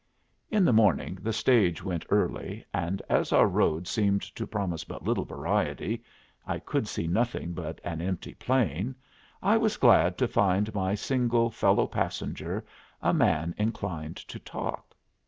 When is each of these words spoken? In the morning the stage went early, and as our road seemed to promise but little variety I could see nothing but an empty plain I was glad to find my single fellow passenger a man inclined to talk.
In 0.49 0.65
the 0.65 0.73
morning 0.73 1.19
the 1.21 1.31
stage 1.31 1.83
went 1.83 2.07
early, 2.09 2.65
and 2.73 3.03
as 3.07 3.31
our 3.31 3.45
road 3.45 3.87
seemed 3.87 4.23
to 4.23 4.47
promise 4.47 4.83
but 4.83 5.03
little 5.03 5.25
variety 5.25 6.03
I 6.47 6.57
could 6.57 6.87
see 6.87 7.05
nothing 7.05 7.53
but 7.53 7.79
an 7.83 8.01
empty 8.01 8.33
plain 8.33 8.95
I 9.43 9.57
was 9.57 9.77
glad 9.77 10.17
to 10.17 10.27
find 10.27 10.73
my 10.73 10.95
single 10.95 11.51
fellow 11.51 11.85
passenger 11.85 12.65
a 12.99 13.13
man 13.13 13.53
inclined 13.59 14.17
to 14.17 14.39
talk. 14.39 14.95